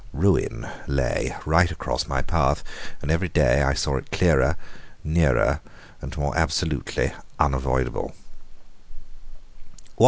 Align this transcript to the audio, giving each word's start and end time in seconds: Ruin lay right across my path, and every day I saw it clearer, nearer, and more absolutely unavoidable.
Ruin 0.13 0.67
lay 0.87 1.35
right 1.45 1.69
across 1.69 2.07
my 2.07 2.23
path, 2.23 2.63
and 3.03 3.11
every 3.11 3.29
day 3.29 3.61
I 3.61 3.75
saw 3.75 3.97
it 3.97 4.09
clearer, 4.11 4.57
nearer, 5.03 5.59
and 6.01 6.17
more 6.17 6.35
absolutely 6.35 7.13
unavoidable. 7.37 8.11